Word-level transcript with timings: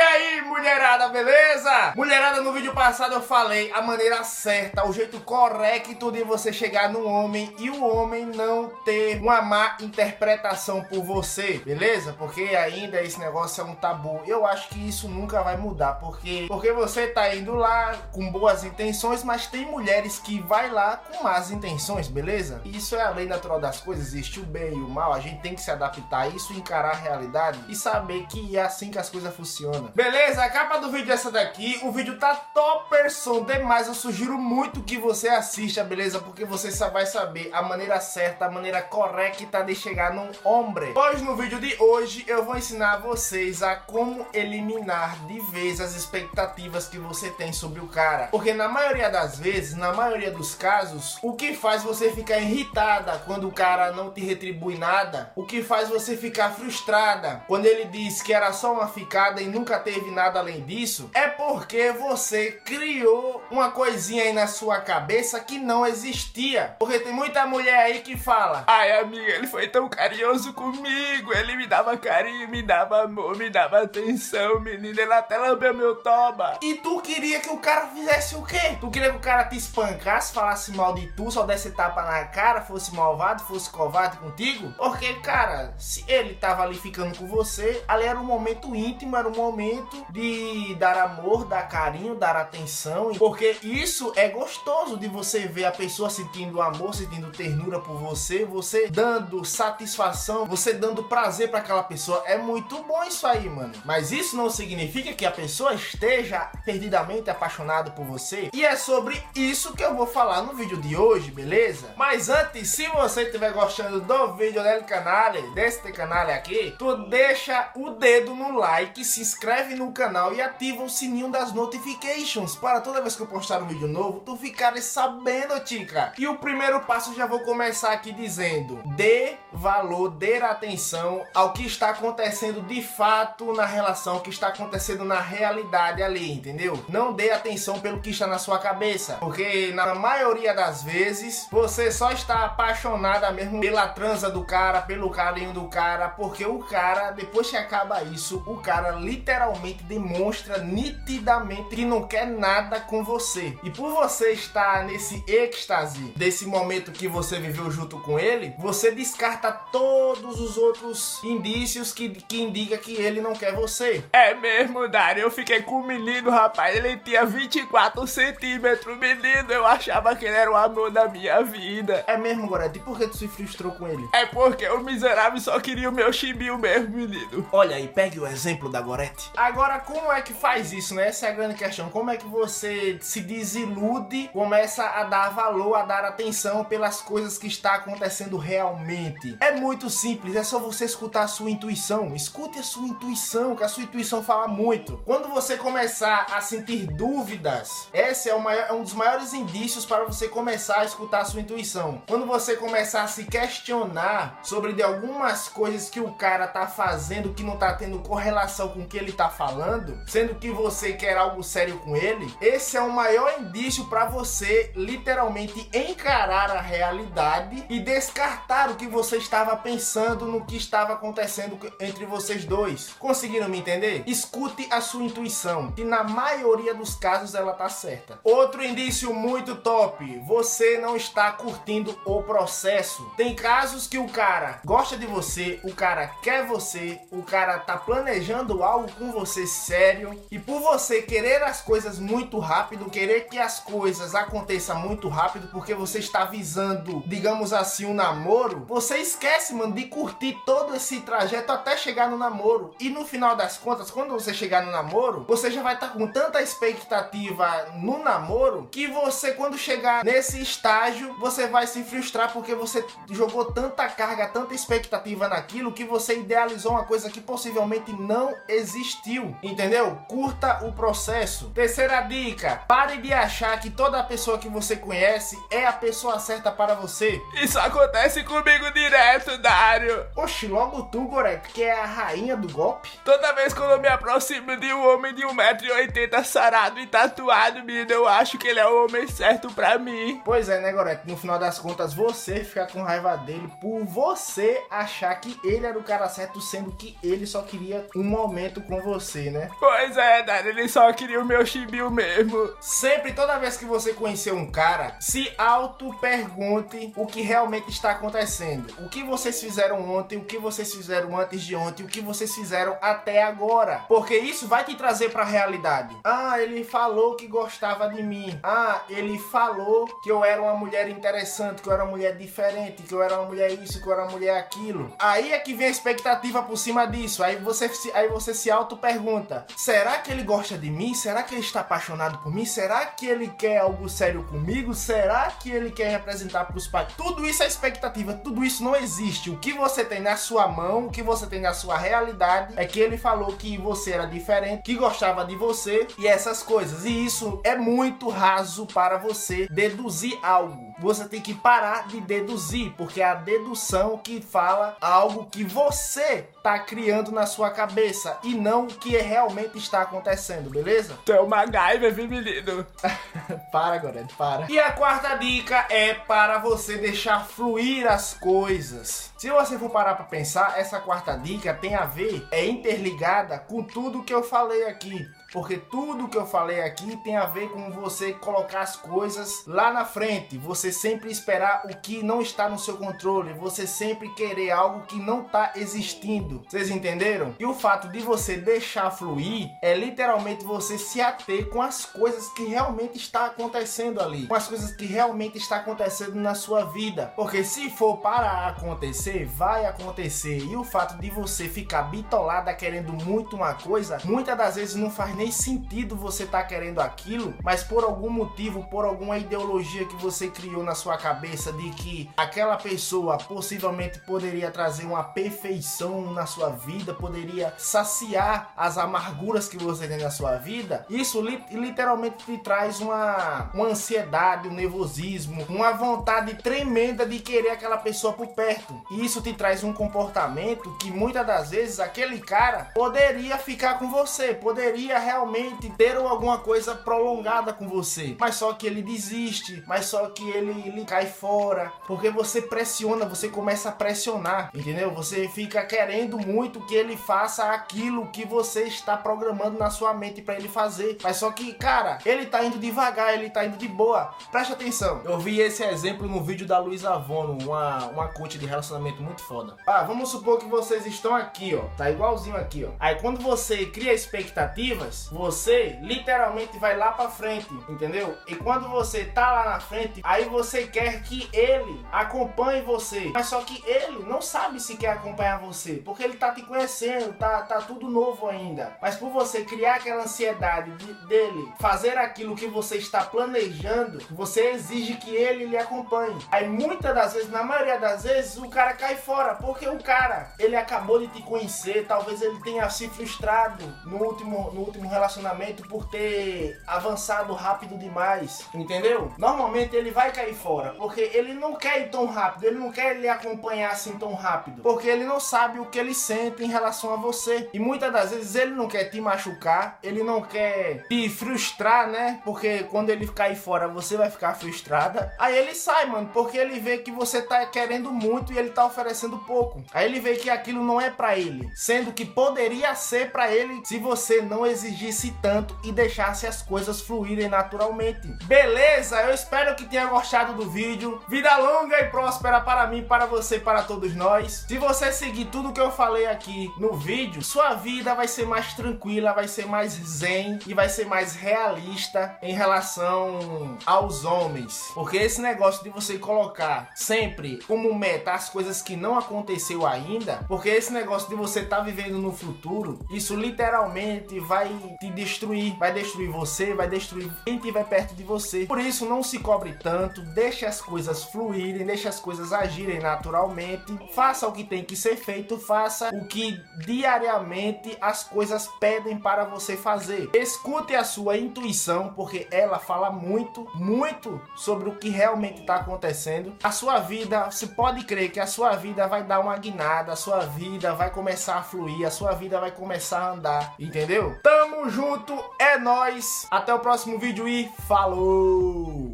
Aí, 0.00 0.27
mulherada, 0.58 1.08
beleza? 1.08 1.92
Mulherada, 1.94 2.40
no 2.40 2.52
vídeo 2.52 2.74
passado 2.74 3.14
eu 3.14 3.22
falei 3.22 3.70
a 3.72 3.80
maneira 3.80 4.24
certa, 4.24 4.86
o 4.86 4.92
jeito 4.92 5.20
correto 5.20 6.10
de 6.10 6.24
você 6.24 6.52
chegar 6.52 6.90
no 6.90 7.06
homem 7.06 7.54
e 7.58 7.70
o 7.70 7.84
homem 7.84 8.26
não 8.26 8.68
ter 8.84 9.20
uma 9.20 9.40
má 9.40 9.76
interpretação 9.80 10.82
por 10.82 11.04
você, 11.04 11.62
beleza? 11.64 12.12
Porque 12.18 12.42
ainda 12.56 13.00
esse 13.00 13.20
negócio 13.20 13.60
é 13.60 13.64
um 13.64 13.74
tabu. 13.74 14.20
Eu 14.26 14.44
acho 14.44 14.68
que 14.70 14.88
isso 14.88 15.08
nunca 15.08 15.42
vai 15.42 15.56
mudar, 15.56 15.94
porque 15.94 16.46
porque 16.48 16.72
você 16.72 17.06
tá 17.06 17.32
indo 17.34 17.54
lá 17.54 17.94
com 18.12 18.30
boas 18.32 18.64
intenções, 18.64 19.22
mas 19.22 19.46
tem 19.46 19.64
mulheres 19.64 20.18
que 20.18 20.40
vai 20.40 20.70
lá 20.70 20.96
com 20.96 21.22
más 21.22 21.52
intenções, 21.52 22.08
beleza? 22.08 22.60
Isso 22.64 22.96
é 22.96 23.02
a 23.02 23.10
lei 23.10 23.26
natural 23.26 23.60
das 23.60 23.80
coisas, 23.80 24.08
existe 24.08 24.40
o 24.40 24.44
bem 24.44 24.72
e 24.72 24.82
o 24.82 24.88
mal, 24.88 25.12
a 25.12 25.20
gente 25.20 25.40
tem 25.40 25.54
que 25.54 25.60
se 25.60 25.70
adaptar 25.70 26.22
a 26.22 26.28
isso, 26.28 26.52
encarar 26.52 26.94
a 26.94 26.96
realidade 26.96 27.60
e 27.68 27.76
saber 27.76 28.26
que 28.26 28.56
é 28.56 28.62
assim 28.62 28.90
que 28.90 28.98
as 28.98 29.08
coisas 29.08 29.32
funcionam. 29.34 29.90
Beleza? 29.94 30.47
Capa 30.48 30.78
do 30.78 30.90
vídeo 30.90 31.10
é 31.10 31.14
essa 31.14 31.30
daqui. 31.30 31.78
O 31.82 31.92
vídeo 31.92 32.18
tá 32.18 32.34
topperson 32.34 33.44
demais. 33.44 33.86
Eu 33.86 33.94
sugiro 33.94 34.38
muito 34.38 34.82
que 34.82 34.96
você 34.96 35.28
assista, 35.28 35.84
beleza? 35.84 36.18
Porque 36.18 36.44
você 36.44 36.70
só 36.70 36.88
vai 36.88 37.06
saber 37.06 37.50
a 37.52 37.62
maneira 37.62 38.00
certa, 38.00 38.46
a 38.46 38.50
maneira 38.50 38.82
correta 38.82 39.62
de 39.62 39.74
chegar 39.74 40.12
num 40.14 40.30
homem. 40.44 40.92
Pois 40.94 41.22
no 41.22 41.36
vídeo 41.36 41.60
de 41.60 41.76
hoje 41.78 42.24
eu 42.26 42.44
vou 42.44 42.56
ensinar 42.56 42.98
vocês 42.98 43.62
a 43.62 43.76
como 43.76 44.26
eliminar 44.32 45.16
de 45.26 45.40
vez 45.50 45.80
as 45.80 45.94
expectativas 45.94 46.88
que 46.88 46.98
você 46.98 47.30
tem 47.30 47.52
sobre 47.52 47.80
o 47.80 47.86
cara. 47.86 48.28
Porque 48.28 48.52
na 48.52 48.68
maioria 48.68 49.10
das 49.10 49.38
vezes, 49.38 49.74
na 49.74 49.92
maioria 49.92 50.30
dos 50.30 50.54
casos, 50.54 51.18
o 51.22 51.34
que 51.34 51.54
faz 51.54 51.82
você 51.82 52.10
ficar 52.10 52.38
irritada 52.38 53.22
quando 53.26 53.48
o 53.48 53.52
cara 53.52 53.92
não 53.92 54.10
te 54.10 54.20
retribui 54.20 54.76
nada, 54.76 55.32
o 55.36 55.44
que 55.44 55.62
faz 55.62 55.88
você 55.88 56.16
ficar 56.16 56.50
frustrada 56.50 57.42
quando 57.46 57.66
ele 57.66 57.84
diz 57.86 58.22
que 58.22 58.32
era 58.32 58.52
só 58.52 58.72
uma 58.72 58.88
ficada 58.88 59.40
e 59.40 59.46
nunca 59.46 59.78
teve 59.78 60.10
nada 60.10 60.37
além 60.38 60.62
disso, 60.62 61.10
é 61.14 61.28
porque 61.28 61.92
você 61.92 62.52
criou 62.64 63.42
uma 63.50 63.70
coisinha 63.70 64.22
aí 64.24 64.32
na 64.32 64.46
sua 64.46 64.80
cabeça 64.80 65.40
que 65.40 65.58
não 65.58 65.86
existia. 65.86 66.76
Porque 66.78 66.98
tem 66.98 67.12
muita 67.12 67.46
mulher 67.46 67.78
aí 67.78 68.00
que 68.00 68.16
fala: 68.16 68.64
Ai, 68.66 68.98
amiga, 69.00 69.32
ele 69.32 69.46
foi 69.46 69.68
tão 69.68 69.88
carinhoso 69.88 70.52
comigo. 70.52 71.32
Ele 71.34 71.56
me 71.56 71.66
dava 71.66 71.96
carinho, 71.96 72.48
me 72.48 72.62
dava 72.62 73.02
amor, 73.02 73.36
me 73.36 73.50
dava 73.50 73.82
atenção, 73.82 74.60
menina. 74.60 75.00
Ele 75.00 75.12
até 75.12 75.36
lambeu 75.36 75.74
meu 75.74 75.96
toba. 75.96 76.58
E 76.62 76.74
tu 76.74 77.00
queria 77.00 77.40
que 77.40 77.50
o 77.50 77.58
cara 77.58 77.86
fizesse 77.88 78.34
o 78.34 78.42
quê? 78.42 78.76
Tu 78.80 78.90
queria 78.90 79.10
que 79.10 79.16
o 79.16 79.20
cara 79.20 79.44
te 79.44 79.56
espancasse, 79.56 80.32
falasse 80.32 80.72
mal 80.72 80.94
de 80.94 81.06
tu, 81.12 81.30
só 81.30 81.44
desse 81.44 81.70
tapa 81.72 82.02
na 82.02 82.24
cara, 82.24 82.62
fosse 82.62 82.94
malvado, 82.94 83.42
fosse 83.42 83.68
covarde 83.70 84.16
contigo? 84.18 84.72
Porque, 84.76 85.14
cara, 85.14 85.74
se 85.78 86.04
ele 86.08 86.34
tava 86.34 86.62
ali 86.62 86.76
ficando 86.76 87.16
com 87.16 87.26
você, 87.26 87.82
ali 87.86 88.04
era 88.04 88.18
um 88.18 88.24
momento 88.24 88.74
íntimo, 88.74 89.16
era 89.16 89.28
um 89.28 89.34
momento 89.34 89.48
momento 89.48 90.04
de 90.18 90.74
dar 90.74 90.98
amor, 90.98 91.44
dar 91.44 91.68
carinho, 91.68 92.16
dar 92.16 92.34
atenção, 92.34 93.12
porque 93.16 93.56
isso 93.62 94.12
é 94.16 94.28
gostoso 94.28 94.96
de 94.96 95.06
você 95.06 95.46
ver 95.46 95.64
a 95.64 95.70
pessoa 95.70 96.10
sentindo 96.10 96.60
amor, 96.60 96.92
sentindo 96.92 97.30
ternura 97.30 97.78
por 97.78 97.96
você, 97.96 98.44
você 98.44 98.88
dando 98.88 99.44
satisfação, 99.44 100.44
você 100.44 100.72
dando 100.72 101.04
prazer 101.04 101.50
para 101.50 101.60
aquela 101.60 101.84
pessoa. 101.84 102.24
É 102.26 102.36
muito 102.36 102.82
bom 102.82 103.04
isso 103.04 103.24
aí, 103.28 103.48
mano. 103.48 103.72
Mas 103.84 104.10
isso 104.10 104.36
não 104.36 104.50
significa 104.50 105.12
que 105.12 105.24
a 105.24 105.30
pessoa 105.30 105.72
esteja 105.74 106.50
perdidamente 106.64 107.30
apaixonada 107.30 107.92
por 107.92 108.04
você. 108.04 108.50
E 108.52 108.64
é 108.64 108.74
sobre 108.74 109.22
isso 109.36 109.74
que 109.74 109.84
eu 109.84 109.94
vou 109.94 110.06
falar 110.06 110.42
no 110.42 110.54
vídeo 110.54 110.80
de 110.80 110.96
hoje, 110.96 111.30
beleza? 111.30 111.94
Mas 111.96 112.28
antes, 112.28 112.70
se 112.70 112.88
você 112.88 113.22
estiver 113.22 113.52
gostando 113.52 114.00
do 114.00 114.34
vídeo 114.34 114.62
do 114.62 114.84
canal, 114.84 115.32
deste 115.54 115.92
canal 115.92 116.28
aqui, 116.28 116.74
tu 116.76 117.08
deixa 117.08 117.70
o 117.76 117.90
dedo 117.90 118.34
no 118.34 118.58
like, 118.58 119.04
se 119.04 119.20
inscreve 119.20 119.76
no 119.76 119.92
canal 119.92 120.07
e 120.32 120.40
ativa 120.40 120.82
o 120.82 120.88
sininho 120.88 121.30
das 121.30 121.52
notifications 121.52 122.56
para 122.56 122.80
toda 122.80 123.00
vez 123.00 123.14
que 123.14 123.22
eu 123.22 123.26
postar 123.26 123.62
um 123.62 123.66
vídeo 123.66 123.88
novo, 123.88 124.20
tu 124.20 124.36
ficares 124.36 124.84
sabendo, 124.84 125.58
tica. 125.60 126.12
E 126.18 126.26
o 126.26 126.36
primeiro 126.36 126.80
passo 126.80 127.14
já 127.14 127.26
vou 127.26 127.40
começar 127.40 127.92
aqui 127.92 128.12
dizendo: 128.12 128.80
dê 128.96 129.36
valor, 129.52 130.10
dê 130.10 130.38
atenção 130.38 131.24
ao 131.34 131.52
que 131.52 131.66
está 131.66 131.90
acontecendo 131.90 132.62
de 132.62 132.82
fato 132.82 133.52
na 133.52 133.66
relação, 133.66 134.16
o 134.16 134.20
que 134.20 134.30
está 134.30 134.48
acontecendo 134.48 135.04
na 135.04 135.20
realidade 135.20 136.02
ali, 136.02 136.32
entendeu? 136.32 136.82
Não 136.88 137.12
dê 137.12 137.30
atenção 137.30 137.80
pelo 137.80 138.00
que 138.00 138.10
está 138.10 138.26
na 138.26 138.38
sua 138.38 138.58
cabeça, 138.58 139.14
porque 139.14 139.72
na 139.74 139.94
maioria 139.94 140.54
das 140.54 140.82
vezes 140.82 141.46
você 141.50 141.90
só 141.90 142.10
está 142.10 142.44
apaixonada 142.44 143.30
mesmo 143.30 143.60
pela 143.60 143.88
transa 143.88 144.30
do 144.30 144.44
cara, 144.44 144.82
pelo 144.82 145.10
carinho 145.10 145.52
do 145.52 145.68
cara, 145.68 146.08
porque 146.08 146.44
o 146.44 146.58
cara, 146.60 147.10
depois 147.10 147.50
que 147.50 147.56
acaba 147.56 148.02
isso, 148.02 148.42
o 148.46 148.56
cara 148.56 148.92
literalmente 148.92 149.82
demonstra 149.98 150.58
nitidamente 150.58 151.74
que 151.74 151.84
não 151.84 152.06
quer 152.06 152.26
nada 152.26 152.80
com 152.80 153.02
você. 153.02 153.56
E 153.62 153.70
por 153.70 153.92
você 153.92 154.32
estar 154.32 154.84
nesse 154.84 155.22
êxtase 155.26 156.12
desse 156.16 156.46
momento 156.46 156.92
que 156.92 157.08
você 157.08 157.38
viveu 157.38 157.70
junto 157.70 157.98
com 158.00 158.18
ele, 158.18 158.54
você 158.58 158.90
descarta 158.90 159.50
todos 159.52 160.40
os 160.40 160.56
outros 160.56 161.22
indícios 161.24 161.92
que, 161.92 162.08
que 162.08 162.40
indica 162.40 162.78
que 162.78 162.94
ele 162.94 163.20
não 163.20 163.32
quer 163.32 163.54
você. 163.54 164.04
É 164.12 164.34
mesmo, 164.34 164.88
Dário. 164.88 165.22
Eu 165.22 165.30
fiquei 165.30 165.62
com 165.62 165.80
o 165.80 165.86
menino, 165.86 166.30
rapaz. 166.30 166.76
Ele 166.76 166.96
tinha 166.98 167.24
24 167.24 168.06
centímetros, 168.06 168.96
menino. 168.98 169.50
Eu 169.50 169.66
achava 169.66 170.14
que 170.14 170.24
ele 170.24 170.36
era 170.36 170.50
o 170.50 170.56
amor 170.56 170.90
da 170.90 171.08
minha 171.08 171.42
vida. 171.42 172.04
É 172.06 172.16
mesmo, 172.16 172.46
Gorete? 172.46 172.78
E 172.78 172.82
por 172.82 172.98
que 172.98 173.06
tu 173.06 173.16
se 173.16 173.28
frustrou 173.28 173.72
com 173.72 173.88
ele? 173.88 174.08
É 174.14 174.26
porque 174.26 174.66
o 174.68 174.82
miserável 174.82 175.40
só 175.40 175.58
queria 175.58 175.88
o 175.88 175.92
meu 175.92 176.12
chibio 176.12 176.58
mesmo, 176.58 176.88
menino. 176.96 177.48
Olha 177.50 177.76
aí, 177.76 177.88
pegue 177.88 178.20
o 178.20 178.26
exemplo 178.26 178.68
da 178.68 178.80
Gorete. 178.80 179.30
Agora, 179.36 179.78
como 179.88 180.12
é 180.12 180.20
que 180.20 180.34
faz 180.34 180.70
isso, 180.70 180.94
né? 180.94 181.08
Essa 181.08 181.26
é 181.26 181.30
a 181.30 181.32
grande 181.32 181.54
questão. 181.54 181.88
Como 181.88 182.10
é 182.10 182.18
que 182.18 182.26
você 182.26 182.98
se 183.00 183.22
desilude, 183.22 184.28
começa 184.34 184.84
a 184.84 185.04
dar 185.04 185.30
valor, 185.30 185.74
a 185.76 185.82
dar 185.82 186.04
atenção 186.04 186.62
pelas 186.62 187.00
coisas 187.00 187.38
que 187.38 187.46
está 187.46 187.76
acontecendo 187.76 188.36
realmente? 188.36 189.38
É 189.40 189.52
muito 189.52 189.88
simples, 189.88 190.36
é 190.36 190.44
só 190.44 190.58
você 190.58 190.84
escutar 190.84 191.22
a 191.22 191.28
sua 191.28 191.50
intuição. 191.50 192.14
Escute 192.14 192.58
a 192.58 192.62
sua 192.62 192.86
intuição, 192.86 193.56
que 193.56 193.64
a 193.64 193.68
sua 193.68 193.84
intuição 193.84 194.22
fala 194.22 194.46
muito. 194.46 194.98
Quando 195.06 195.28
você 195.30 195.56
começar 195.56 196.26
a 196.34 196.42
sentir 196.42 196.86
dúvidas, 196.86 197.88
esse 197.90 198.28
é, 198.28 198.38
maior, 198.38 198.66
é 198.68 198.72
um 198.74 198.82
dos 198.82 198.92
maiores 198.92 199.32
indícios 199.32 199.86
para 199.86 200.04
você 200.04 200.28
começar 200.28 200.80
a 200.80 200.84
escutar 200.84 201.22
a 201.22 201.24
sua 201.24 201.40
intuição. 201.40 202.02
Quando 202.06 202.26
você 202.26 202.56
começar 202.56 203.04
a 203.04 203.08
se 203.08 203.24
questionar 203.24 204.38
sobre 204.42 204.74
de 204.74 204.82
algumas 204.82 205.48
coisas 205.48 205.88
que 205.88 205.98
o 205.98 206.12
cara 206.12 206.46
tá 206.46 206.66
fazendo 206.66 207.32
que 207.32 207.42
não 207.42 207.56
tá 207.56 207.72
tendo 207.72 208.00
correlação 208.00 208.68
com 208.68 208.80
o 208.80 208.86
que 208.86 208.98
ele 208.98 209.12
tá 209.12 209.30
falando, 209.30 209.77
sendo 210.06 210.36
que 210.36 210.50
você 210.50 210.92
quer 210.92 211.16
algo 211.16 211.42
sério 211.42 211.78
com 211.78 211.96
ele, 211.96 212.32
esse 212.40 212.76
é 212.76 212.80
o 212.80 212.92
maior 212.92 213.40
indício 213.40 213.86
para 213.86 214.06
você 214.06 214.70
literalmente 214.76 215.68
encarar 215.74 216.50
a 216.50 216.60
realidade 216.60 217.64
e 217.68 217.80
descartar 217.80 218.70
o 218.70 218.76
que 218.76 218.86
você 218.86 219.16
estava 219.16 219.56
pensando 219.56 220.26
no 220.26 220.44
que 220.44 220.56
estava 220.56 220.92
acontecendo 220.92 221.58
entre 221.80 222.06
vocês 222.06 222.44
dois. 222.44 222.94
Conseguiram 222.98 223.48
me 223.48 223.58
entender? 223.58 224.04
Escute 224.06 224.68
a 224.70 224.80
sua 224.80 225.02
intuição, 225.02 225.72
que 225.72 225.82
na 225.82 226.04
maioria 226.04 226.74
dos 226.74 226.94
casos 226.94 227.34
ela 227.34 227.52
tá 227.52 227.68
certa. 227.68 228.20
Outro 228.22 228.64
indício 228.64 229.12
muito 229.12 229.56
top, 229.56 230.22
você 230.24 230.78
não 230.78 230.96
está 230.96 231.32
curtindo 231.32 231.98
o 232.04 232.22
processo. 232.22 233.10
Tem 233.16 233.34
casos 233.34 233.86
que 233.86 233.98
o 233.98 234.08
cara 234.08 234.60
gosta 234.64 234.96
de 234.96 235.06
você, 235.06 235.60
o 235.64 235.74
cara 235.74 236.06
quer 236.22 236.46
você, 236.46 237.00
o 237.10 237.22
cara 237.22 237.58
tá 237.58 237.76
planejando 237.76 238.62
algo 238.62 238.88
com 238.92 239.08
com 239.08 239.12
você 239.12 239.46
sério 239.68 240.18
e 240.30 240.38
por 240.38 240.60
você 240.60 241.02
querer 241.02 241.42
as 241.42 241.60
coisas 241.60 241.98
muito 241.98 242.38
rápido, 242.38 242.88
querer 242.88 243.28
que 243.28 243.38
as 243.38 243.60
coisas 243.60 244.14
aconteçam 244.14 244.80
muito 244.80 245.08
rápido, 245.08 245.48
porque 245.48 245.74
você 245.74 245.98
está 245.98 246.24
visando, 246.24 247.02
digamos 247.06 247.52
assim, 247.52 247.84
um 247.84 247.92
namoro, 247.92 248.64
você 248.66 248.96
esquece, 248.96 249.54
mano, 249.54 249.74
de 249.74 249.84
curtir 249.84 250.34
todo 250.46 250.74
esse 250.74 251.00
trajeto 251.02 251.52
até 251.52 251.76
chegar 251.76 252.08
no 252.08 252.16
namoro. 252.16 252.74
E 252.80 252.88
no 252.88 253.04
final 253.04 253.36
das 253.36 253.58
contas, 253.58 253.90
quando 253.90 254.12
você 254.12 254.32
chegar 254.32 254.64
no 254.64 254.72
namoro, 254.72 255.26
você 255.28 255.50
já 255.50 255.62
vai 255.62 255.74
estar 255.74 255.88
com 255.88 256.06
tanta 256.06 256.40
expectativa 256.40 257.66
no 257.74 258.02
namoro 258.02 258.68
que 258.72 258.86
você, 258.86 259.32
quando 259.32 259.58
chegar 259.58 260.02
nesse 260.02 260.40
estágio, 260.40 261.14
você 261.18 261.46
vai 261.46 261.66
se 261.66 261.82
frustrar 261.82 262.32
porque 262.32 262.54
você 262.54 262.82
jogou 263.10 263.44
tanta 263.52 263.86
carga, 263.88 264.28
tanta 264.28 264.54
expectativa 264.54 265.28
naquilo 265.28 265.72
que 265.72 265.84
você 265.84 266.18
idealizou 266.18 266.72
uma 266.72 266.84
coisa 266.84 267.10
que 267.10 267.20
possivelmente 267.20 267.92
não 267.92 268.34
existiu, 268.48 269.36
entendeu? 269.58 269.98
Curta 270.06 270.64
o 270.64 270.72
processo. 270.72 271.50
Terceira 271.50 272.00
dica: 272.02 272.62
pare 272.68 272.98
de 272.98 273.12
achar 273.12 273.58
que 273.58 273.70
toda 273.70 274.02
pessoa 274.04 274.38
que 274.38 274.48
você 274.48 274.76
conhece 274.76 275.36
é 275.50 275.66
a 275.66 275.72
pessoa 275.72 276.20
certa 276.20 276.52
para 276.52 276.74
você. 276.74 277.20
Isso 277.42 277.58
acontece 277.58 278.22
comigo 278.22 278.70
direto, 278.72 279.36
Dário. 279.38 280.06
Oxe, 280.14 280.46
logo 280.46 280.84
tu, 280.84 281.06
Gorek, 281.08 281.52
que 281.52 281.64
é 281.64 281.72
a 281.72 281.84
rainha 281.84 282.36
do 282.36 282.52
golpe. 282.52 282.88
Toda 283.04 283.32
vez 283.32 283.52
que 283.52 283.60
eu 283.60 283.80
me 283.80 283.88
aproximo 283.88 284.56
de 284.56 284.72
um 284.72 284.94
homem 284.94 285.12
de 285.12 285.22
1,80m 285.22 286.24
sarado 286.24 286.78
e 286.78 286.86
tatuado, 286.86 287.64
menino, 287.64 287.90
eu 287.90 288.06
acho 288.06 288.38
que 288.38 288.46
ele 288.46 288.60
é 288.60 288.68
o 288.68 288.84
homem 288.84 289.08
certo 289.08 289.52
pra 289.52 289.78
mim. 289.78 290.22
Pois 290.24 290.48
é, 290.48 290.60
né, 290.60 290.72
Gorek? 290.72 291.08
No 291.08 291.16
final 291.16 291.38
das 291.38 291.58
contas, 291.58 291.92
você 291.92 292.44
fica 292.44 292.66
com 292.66 292.82
raiva 292.82 293.16
dele 293.16 293.50
por 293.60 293.84
você 293.84 294.62
achar 294.70 295.14
que 295.16 295.38
ele 295.42 295.66
era 295.66 295.78
o 295.78 295.82
cara 295.82 296.08
certo, 296.08 296.40
sendo 296.40 296.70
que 296.72 296.96
ele 297.02 297.26
só 297.26 297.42
queria 297.42 297.86
um 297.96 298.04
momento 298.04 298.60
com 298.60 298.80
você, 298.80 299.30
né? 299.30 299.47
Pois 299.58 299.96
é, 299.96 300.22
Dad, 300.22 300.46
ele 300.46 300.68
só 300.68 300.92
queria 300.92 301.20
o 301.20 301.24
meu 301.24 301.44
chibio 301.44 301.90
mesmo. 301.90 302.50
Sempre, 302.60 303.12
toda 303.12 303.38
vez 303.38 303.56
que 303.56 303.64
você 303.64 303.92
conhecer 303.92 304.32
um 304.32 304.50
cara, 304.50 304.96
se 305.00 305.32
auto-pergunte 305.36 306.92
o 306.96 307.06
que 307.06 307.22
realmente 307.22 307.70
está 307.70 307.92
acontecendo. 307.92 308.72
O 308.78 308.88
que 308.88 309.02
vocês 309.02 309.40
fizeram 309.40 309.88
ontem, 309.90 310.18
o 310.18 310.24
que 310.24 310.38
vocês 310.38 310.72
fizeram 310.72 311.18
antes 311.18 311.42
de 311.42 311.54
ontem, 311.54 311.82
o 311.82 311.88
que 311.88 312.00
vocês 312.00 312.34
fizeram 312.34 312.76
até 312.80 313.22
agora. 313.22 313.84
Porque 313.88 314.16
isso 314.16 314.46
vai 314.46 314.64
te 314.64 314.74
trazer 314.74 315.10
para 315.10 315.22
a 315.22 315.26
realidade. 315.26 315.96
Ah, 316.04 316.40
ele 316.40 316.64
falou 316.64 317.16
que 317.16 317.26
gostava 317.26 317.88
de 317.88 318.02
mim. 318.02 318.38
Ah, 318.42 318.82
ele 318.88 319.18
falou 319.18 319.86
que 320.02 320.10
eu 320.10 320.24
era 320.24 320.42
uma 320.42 320.54
mulher 320.54 320.88
interessante, 320.88 321.62
que 321.62 321.68
eu 321.68 321.72
era 321.72 321.84
uma 321.84 321.90
mulher 321.90 322.16
diferente, 322.16 322.82
que 322.82 322.94
eu 322.94 323.02
era 323.02 323.18
uma 323.18 323.26
mulher 323.26 323.52
isso, 323.52 323.80
que 323.80 323.88
eu 323.88 323.92
era 323.92 324.02
uma 324.02 324.12
mulher 324.12 324.38
aquilo. 324.38 324.92
Aí 324.98 325.32
é 325.32 325.38
que 325.38 325.54
vem 325.54 325.66
a 325.66 325.70
expectativa 325.70 326.42
por 326.42 326.56
cima 326.56 326.86
disso. 326.86 327.22
Aí 327.22 327.36
você 327.36 327.70
aí 327.94 328.08
você 328.08 328.34
se 328.34 328.50
auto-pergunta: 328.50 329.37
será 329.56 329.98
que 329.98 330.10
ele 330.10 330.22
gosta 330.22 330.56
de 330.56 330.70
mim? 330.70 330.94
Será 330.94 331.22
que 331.22 331.34
ele 331.34 331.42
está 331.42 331.60
apaixonado 331.60 332.18
por 332.18 332.32
mim? 332.32 332.44
Será 332.44 332.86
que 332.86 333.06
ele 333.06 333.28
quer 333.28 333.58
algo 333.58 333.88
sério 333.88 334.24
comigo? 334.24 334.74
Será 334.74 335.30
que 335.30 335.50
ele 335.50 335.70
quer 335.70 335.90
representar 335.90 336.44
para 336.44 336.56
os 336.56 336.66
pais? 336.66 336.92
Tudo 336.96 337.24
isso 337.26 337.42
é 337.42 337.46
expectativa, 337.46 338.14
tudo 338.14 338.44
isso 338.44 338.62
não 338.62 338.74
existe. 338.74 339.30
O 339.30 339.38
que 339.38 339.52
você 339.52 339.84
tem 339.84 340.00
na 340.00 340.16
sua 340.16 340.48
mão, 340.48 340.86
o 340.86 340.90
que 340.90 341.02
você 341.02 341.26
tem 341.26 341.40
na 341.40 341.54
sua 341.54 341.76
realidade 341.76 342.54
é 342.56 342.66
que 342.66 342.80
ele 342.80 342.96
falou 342.96 343.32
que 343.36 343.56
você 343.56 343.92
era 343.92 344.06
diferente, 344.06 344.62
que 344.62 344.74
gostava 344.74 345.24
de 345.24 345.34
você 345.34 345.86
e 345.98 346.06
essas 346.06 346.42
coisas. 346.42 346.84
E 346.84 347.04
isso 347.04 347.40
é 347.44 347.56
muito 347.56 348.08
raso 348.08 348.66
para 348.66 348.96
você 348.96 349.46
deduzir 349.50 350.18
algo. 350.22 350.67
Você 350.80 351.08
tem 351.08 351.20
que 351.20 351.34
parar 351.34 351.88
de 351.88 352.00
deduzir, 352.00 352.72
porque 352.76 353.00
é 353.00 353.04
a 353.04 353.14
dedução 353.14 353.98
que 353.98 354.20
fala 354.20 354.76
algo 354.80 355.26
que 355.26 355.42
você 355.42 356.26
está 356.36 356.58
criando 356.60 357.10
na 357.10 357.26
sua 357.26 357.50
cabeça 357.50 358.18
e 358.22 358.34
não 358.34 358.64
o 358.64 358.66
que 358.68 358.96
realmente 358.96 359.58
está 359.58 359.82
acontecendo, 359.82 360.50
beleza? 360.50 360.98
Tu 361.04 361.12
é 361.12 361.20
uma 361.20 361.44
gaiva, 361.46 361.90
viu, 361.90 362.08
menino? 362.08 362.64
para, 363.50 363.78
Gorete, 363.78 364.14
para. 364.14 364.46
E 364.48 364.58
a 364.58 364.72
quarta 364.72 365.16
dica 365.16 365.66
é 365.68 365.94
para 365.94 366.38
você 366.38 366.76
deixar 366.76 367.26
fluir 367.26 367.90
as 367.90 368.14
coisas. 368.14 369.12
Se 369.18 369.30
você 369.30 369.58
for 369.58 369.70
parar 369.70 369.94
para 369.94 370.04
pensar, 370.04 370.58
essa 370.58 370.78
quarta 370.78 371.16
dica 371.16 371.52
tem 371.52 371.74
a 371.74 371.84
ver, 371.84 372.26
é 372.30 372.46
interligada 372.46 373.38
com 373.38 373.62
tudo 373.62 374.04
que 374.04 374.14
eu 374.14 374.22
falei 374.22 374.66
aqui 374.66 375.08
porque 375.32 375.58
tudo 375.58 376.08
que 376.08 376.16
eu 376.16 376.26
falei 376.26 376.62
aqui 376.62 376.96
tem 376.96 377.16
a 377.16 377.26
ver 377.26 377.50
com 377.50 377.70
você 377.70 378.12
colocar 378.12 378.60
as 378.60 378.76
coisas 378.76 379.44
lá 379.46 379.72
na 379.72 379.84
frente, 379.84 380.38
você 380.38 380.72
sempre 380.72 381.10
esperar 381.10 381.62
o 381.64 381.68
que 381.68 382.02
não 382.02 382.20
está 382.22 382.48
no 382.48 382.58
seu 382.58 382.76
controle, 382.76 383.34
você 383.34 383.66
sempre 383.66 384.08
querer 384.14 384.50
algo 384.50 384.86
que 384.86 384.96
não 384.96 385.22
está 385.22 385.52
existindo. 385.56 386.42
Vocês 386.48 386.70
entenderam? 386.70 387.34
E 387.38 387.44
o 387.44 387.54
fato 387.54 387.88
de 387.88 388.00
você 388.00 388.36
deixar 388.36 388.90
fluir 388.90 389.50
é 389.62 389.74
literalmente 389.74 390.44
você 390.44 390.78
se 390.78 391.00
ater 391.00 391.48
com 391.50 391.60
as 391.60 391.84
coisas 391.84 392.28
que 392.30 392.46
realmente 392.46 392.96
está 392.96 393.26
acontecendo 393.26 394.00
ali, 394.00 394.26
com 394.26 394.34
as 394.34 394.48
coisas 394.48 394.74
que 394.74 394.86
realmente 394.86 395.36
está 395.36 395.56
acontecendo 395.56 396.14
na 396.14 396.34
sua 396.34 396.64
vida. 396.64 397.12
Porque 397.16 397.44
se 397.44 397.68
for 397.70 397.98
para 397.98 398.46
acontecer, 398.46 399.26
vai 399.26 399.66
acontecer. 399.66 400.38
E 400.38 400.56
o 400.56 400.64
fato 400.64 400.98
de 400.98 401.10
você 401.10 401.48
ficar 401.48 401.82
bitolada 401.82 402.54
querendo 402.54 402.92
muito 402.92 403.36
uma 403.36 403.54
coisa, 403.54 403.98
muitas 404.04 404.36
das 404.36 404.56
vezes 404.56 404.74
não 404.74 404.90
faz 404.90 405.17
nem 405.18 405.32
sentido 405.32 405.96
você 405.96 406.24
tá 406.24 406.44
querendo 406.44 406.78
aquilo, 406.78 407.34
mas 407.42 407.64
por 407.64 407.82
algum 407.82 408.08
motivo, 408.08 408.62
por 408.70 408.84
alguma 408.84 409.18
ideologia 409.18 409.84
que 409.84 409.96
você 409.96 410.28
criou 410.28 410.62
na 410.62 410.76
sua 410.76 410.96
cabeça 410.96 411.52
de 411.52 411.70
que 411.70 412.08
aquela 412.16 412.56
pessoa 412.56 413.18
possivelmente 413.18 413.98
poderia 413.98 414.48
trazer 414.52 414.84
uma 414.84 415.02
perfeição 415.02 416.12
na 416.12 416.24
sua 416.24 416.50
vida, 416.50 416.94
poderia 416.94 417.52
saciar 417.58 418.52
as 418.56 418.78
amarguras 418.78 419.48
que 419.48 419.58
você 419.58 419.88
tem 419.88 419.98
na 419.98 420.10
sua 420.10 420.36
vida, 420.36 420.86
isso 420.88 421.20
li 421.20 421.42
literalmente 421.50 422.24
te 422.24 422.38
traz 422.38 422.80
uma, 422.80 423.50
uma 423.52 423.66
ansiedade, 423.66 424.46
um 424.46 424.54
nervosismo, 424.54 425.44
uma 425.48 425.72
vontade 425.72 426.34
tremenda 426.34 427.04
de 427.04 427.18
querer 427.18 427.50
aquela 427.50 427.76
pessoa 427.76 428.12
por 428.12 428.28
perto. 428.28 428.80
E 428.92 429.04
isso 429.04 429.20
te 429.20 429.32
traz 429.32 429.64
um 429.64 429.72
comportamento 429.72 430.76
que 430.78 430.92
muitas 430.92 431.26
das 431.26 431.50
vezes 431.50 431.80
aquele 431.80 432.20
cara 432.20 432.70
poderia 432.72 433.36
ficar 433.36 433.80
com 433.80 433.90
você, 433.90 434.32
poderia 434.32 435.07
realmente 435.08 435.70
ter 435.70 435.96
alguma 435.96 436.36
coisa 436.38 436.74
prolongada 436.74 437.54
com 437.54 437.66
você. 437.66 438.14
Mas 438.20 438.34
só 438.34 438.52
que 438.52 438.66
ele 438.66 438.82
desiste, 438.82 439.64
mas 439.66 439.86
só 439.86 440.10
que 440.10 440.28
ele, 440.30 440.68
ele 440.68 440.84
cai 440.84 441.06
fora. 441.06 441.72
Porque 441.86 442.10
você 442.10 442.42
pressiona, 442.42 443.06
você 443.06 443.28
começa 443.30 443.70
a 443.70 443.72
pressionar, 443.72 444.50
entendeu? 444.54 444.90
Você 444.94 445.26
fica 445.28 445.64
querendo 445.64 446.18
muito 446.18 446.60
que 446.66 446.74
ele 446.74 446.94
faça 446.94 447.44
aquilo 447.52 448.08
que 448.08 448.26
você 448.26 448.64
está 448.64 448.98
programando 448.98 449.58
na 449.58 449.70
sua 449.70 449.94
mente 449.94 450.20
para 450.20 450.34
ele 450.34 450.48
fazer. 450.48 450.98
Mas 451.02 451.16
só 451.16 451.30
que, 451.30 451.54
cara, 451.54 451.98
ele 452.04 452.26
tá 452.26 452.44
indo 452.44 452.58
devagar, 452.58 453.14
ele 453.14 453.30
tá 453.30 453.46
indo 453.46 453.56
de 453.56 453.68
boa. 453.68 454.14
Preste 454.30 454.52
atenção. 454.52 455.00
Eu 455.04 455.18
vi 455.18 455.40
esse 455.40 455.64
exemplo 455.64 456.06
no 456.06 456.22
vídeo 456.22 456.46
da 456.46 456.58
Luísa 456.58 456.90
Avono, 456.90 457.38
uma, 457.42 457.86
uma 457.86 458.08
coach 458.08 458.36
de 458.36 458.44
relacionamento 458.44 459.02
muito 459.02 459.22
foda. 459.22 459.56
Ah, 459.66 459.84
vamos 459.84 460.10
supor 460.10 460.38
que 460.38 460.46
vocês 460.46 460.84
estão 460.84 461.14
aqui, 461.14 461.54
ó. 461.54 461.64
Tá 461.76 461.90
igualzinho 461.90 462.36
aqui, 462.36 462.64
ó. 462.64 462.72
Aí 462.78 462.96
quando 462.96 463.22
você 463.22 463.64
cria 463.64 463.94
expectativas, 463.94 464.97
você 465.10 465.78
literalmente 465.82 466.58
vai 466.58 466.76
lá 466.76 466.92
para 466.92 467.10
frente, 467.10 467.48
entendeu? 467.68 468.16
E 468.26 468.34
quando 468.34 468.68
você 468.68 469.04
tá 469.04 469.30
lá 469.30 469.44
na 469.50 469.60
frente, 469.60 470.00
aí 470.04 470.24
você 470.24 470.66
quer 470.66 471.02
que 471.02 471.28
ele 471.32 471.84
acompanhe 471.92 472.62
você. 472.62 473.10
Mas 473.12 473.26
só 473.26 473.40
que 473.42 473.62
ele 473.66 474.04
não 474.04 474.20
sabe 474.20 474.60
se 474.60 474.76
quer 474.76 474.92
acompanhar 474.92 475.38
você, 475.38 475.74
porque 475.74 476.02
ele 476.02 476.16
tá 476.16 476.32
te 476.32 476.42
conhecendo, 476.42 477.12
tá, 477.14 477.42
tá 477.42 477.60
tudo 477.60 477.88
novo 477.88 478.28
ainda. 478.28 478.76
Mas 478.80 478.96
por 478.96 479.10
você 479.10 479.44
criar 479.44 479.76
aquela 479.76 480.02
ansiedade 480.02 480.72
de, 480.72 480.92
dele 481.06 481.52
fazer 481.58 481.96
aquilo 481.98 482.36
que 482.36 482.46
você 482.46 482.76
está 482.76 483.04
planejando, 483.04 483.98
você 484.10 484.50
exige 484.50 484.94
que 484.96 485.14
ele 485.14 485.46
lhe 485.46 485.56
acompanhe. 485.56 486.18
Aí 486.30 486.48
muitas 486.48 486.94
das 486.94 487.12
vezes, 487.12 487.30
na 487.30 487.42
maioria 487.42 487.78
das 487.78 488.02
vezes, 488.02 488.36
o 488.38 488.48
cara 488.48 488.74
cai 488.74 488.96
fora, 488.96 489.34
porque 489.34 489.68
o 489.68 489.82
cara, 489.82 490.32
ele 490.38 490.56
acabou 490.56 490.98
de 490.98 491.08
te 491.08 491.22
conhecer, 491.22 491.86
talvez 491.86 492.22
ele 492.22 492.40
tenha 492.40 492.68
se 492.70 492.88
frustrado 492.88 493.64
no 493.84 494.02
último, 494.02 494.50
no 494.52 494.60
último 494.60 494.87
um 494.88 494.90
relacionamento 494.90 495.62
por 495.68 495.86
ter 495.86 496.60
avançado 496.66 497.34
rápido 497.34 497.76
demais, 497.76 498.48
entendeu? 498.54 499.12
Normalmente 499.18 499.76
ele 499.76 499.90
vai 499.90 500.10
cair 500.10 500.34
fora, 500.34 500.74
porque 500.78 501.10
ele 501.12 501.34
não 501.34 501.54
quer 501.54 501.82
ir 501.82 501.90
tão 501.90 502.06
rápido, 502.06 502.44
ele 502.44 502.58
não 502.58 502.72
quer 502.72 502.96
lhe 502.98 503.08
acompanhar 503.08 503.70
assim 503.70 503.98
tão 503.98 504.14
rápido, 504.14 504.62
porque 504.62 504.88
ele 504.88 505.04
não 505.04 505.20
sabe 505.20 505.60
o 505.60 505.66
que 505.66 505.78
ele 505.78 505.94
sente 505.94 506.42
em 506.42 506.48
relação 506.48 506.92
a 506.94 506.96
você. 506.96 507.50
E 507.52 507.58
muitas 507.58 507.92
das 507.92 508.10
vezes 508.10 508.34
ele 508.34 508.52
não 508.52 508.66
quer 508.66 508.84
te 508.84 509.00
machucar, 509.00 509.78
ele 509.82 510.02
não 510.02 510.22
quer 510.22 510.86
te 510.88 511.08
frustrar, 511.08 511.88
né? 511.88 512.20
Porque 512.24 512.64
quando 512.64 512.90
ele 512.90 513.06
cair 513.08 513.36
fora, 513.36 513.68
você 513.68 513.96
vai 513.96 514.10
ficar 514.10 514.34
frustrada. 514.34 515.14
Aí 515.18 515.36
ele 515.36 515.54
sai, 515.54 515.86
mano, 515.86 516.10
porque 516.12 516.38
ele 516.38 516.58
vê 516.58 516.78
que 516.78 516.90
você 516.90 517.20
tá 517.20 517.44
querendo 517.46 517.92
muito 517.92 518.32
e 518.32 518.38
ele 518.38 518.50
tá 518.50 518.64
oferecendo 518.64 519.18
pouco. 519.18 519.62
Aí 519.72 519.84
ele 519.84 520.00
vê 520.00 520.16
que 520.16 520.30
aquilo 520.30 520.62
não 520.62 520.80
é 520.80 520.90
para 520.90 521.18
ele, 521.18 521.50
sendo 521.54 521.92
que 521.92 522.04
poderia 522.04 522.74
ser 522.74 523.10
para 523.10 523.30
ele 523.30 523.60
se 523.64 523.78
você 523.78 524.22
não 524.22 524.46
exigir 524.46 524.77
exigisse 524.78 525.14
tanto 525.20 525.56
e 525.64 525.72
deixasse 525.72 526.26
as 526.26 526.42
coisas 526.42 526.80
fluírem 526.80 527.28
naturalmente. 527.28 528.06
Beleza? 528.24 529.00
Eu 529.02 529.12
espero 529.12 529.56
que 529.56 529.64
tenha 529.64 529.86
gostado 529.86 530.34
do 530.34 530.48
vídeo. 530.48 531.02
Vida 531.08 531.36
longa 531.36 531.80
e 531.80 531.86
próspera 531.86 532.40
para 532.40 532.66
mim, 532.68 532.84
para 532.84 533.06
você, 533.06 533.38
para 533.38 533.62
todos 533.62 533.94
nós. 533.94 534.44
Se 534.48 534.56
você 534.56 534.92
seguir 534.92 535.26
tudo 535.26 535.52
que 535.52 535.60
eu 535.60 535.70
falei 535.70 536.06
aqui 536.06 536.50
no 536.58 536.74
vídeo, 536.74 537.22
sua 537.22 537.54
vida 537.54 537.94
vai 537.94 538.06
ser 538.06 538.26
mais 538.26 538.54
tranquila, 538.54 539.12
vai 539.12 539.26
ser 539.26 539.46
mais 539.46 539.72
zen 539.72 540.38
e 540.46 540.54
vai 540.54 540.68
ser 540.68 540.86
mais 540.86 541.14
realista 541.14 542.16
em 542.22 542.32
relação 542.32 543.58
aos 543.66 544.04
homens. 544.04 544.70
Porque 544.74 544.96
esse 544.96 545.20
negócio 545.20 545.64
de 545.64 545.70
você 545.70 545.98
colocar 545.98 546.70
sempre 546.74 547.38
como 547.46 547.74
meta 547.74 548.12
as 548.12 548.28
coisas 548.28 548.62
que 548.62 548.76
não 548.76 548.96
aconteceu 548.98 549.66
ainda, 549.66 550.24
porque 550.28 550.48
esse 550.48 550.72
negócio 550.72 551.08
de 551.08 551.14
você 551.14 551.40
estar 551.40 551.58
tá 551.58 551.62
vivendo 551.62 551.98
no 551.98 552.12
futuro, 552.12 552.78
isso 552.90 553.16
literalmente 553.16 554.20
vai 554.20 554.48
te 554.76 554.90
destruir, 554.90 555.56
vai 555.58 555.72
destruir 555.72 556.10
você, 556.10 556.54
vai 556.54 556.68
destruir 556.68 557.10
quem 557.24 557.36
estiver 557.36 557.64
perto 557.64 557.94
de 557.94 558.02
você. 558.02 558.46
Por 558.46 558.58
isso, 558.58 558.86
não 558.86 559.02
se 559.02 559.18
cobre 559.18 559.54
tanto, 559.54 560.02
deixe 560.02 560.44
as 560.44 560.60
coisas 560.60 561.04
fluírem, 561.04 561.66
deixe 561.66 561.88
as 561.88 562.00
coisas 562.00 562.32
agirem 562.32 562.80
naturalmente, 562.80 563.78
faça 563.92 564.26
o 564.26 564.32
que 564.32 564.44
tem 564.44 564.64
que 564.64 564.76
ser 564.76 564.96
feito, 564.96 565.38
faça 565.38 565.90
o 565.92 566.06
que 566.06 566.40
diariamente 566.64 567.76
as 567.80 568.04
coisas 568.04 568.48
pedem 568.60 568.98
para 568.98 569.24
você 569.24 569.56
fazer. 569.56 570.10
Escute 570.14 570.74
a 570.74 570.84
sua 570.84 571.16
intuição, 571.16 571.92
porque 571.94 572.26
ela 572.30 572.58
fala 572.58 572.90
muito, 572.90 573.48
muito 573.54 574.20
sobre 574.36 574.68
o 574.68 574.76
que 574.76 574.88
realmente 574.88 575.40
está 575.40 575.56
acontecendo. 575.56 576.36
A 576.42 576.50
sua 576.50 576.78
vida, 576.80 577.30
você 577.30 577.46
pode 577.46 577.84
crer 577.84 578.10
que 578.10 578.20
a 578.20 578.26
sua 578.26 578.56
vida 578.56 578.86
vai 578.86 579.02
dar 579.02 579.20
uma 579.20 579.36
guinada, 579.36 579.92
a 579.92 579.96
sua 579.96 580.20
vida 580.20 580.74
vai 580.74 580.90
começar 580.90 581.36
a 581.36 581.42
fluir, 581.42 581.86
a 581.86 581.90
sua 581.90 582.12
vida 582.12 582.40
vai 582.40 582.50
começar 582.50 583.00
a 583.00 583.12
andar, 583.12 583.54
entendeu? 583.58 584.18
Tamo 584.58 584.70
junto, 584.70 585.14
é 585.38 585.56
nós. 585.56 586.26
Até 586.28 586.52
o 586.52 586.58
próximo 586.58 586.98
vídeo 586.98 587.28
e 587.28 587.48
falou! 587.68 588.90